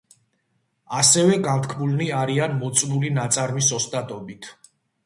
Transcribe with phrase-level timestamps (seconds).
[0.99, 4.55] ასევე განთქმულნი არიან მოწნული ნაწარმის ოსტატობით.